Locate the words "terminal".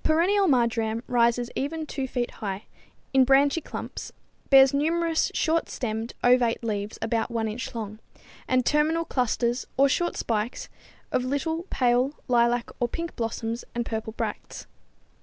8.64-9.04